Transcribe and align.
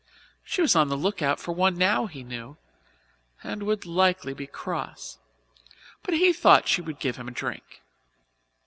She 0.43 0.63
was 0.63 0.75
on 0.75 0.87
the 0.87 0.97
lookout 0.97 1.39
for 1.39 1.51
one 1.51 1.77
now, 1.77 2.07
he 2.07 2.23
knew, 2.23 2.57
and 3.43 3.61
would 3.61 3.85
likely 3.85 4.33
be 4.33 4.47
cross, 4.47 5.19
but 6.01 6.15
he 6.15 6.33
thought 6.33 6.67
she 6.67 6.81
would 6.81 6.97
give 6.97 7.17
him 7.17 7.27
a 7.27 7.31
drink. 7.31 7.83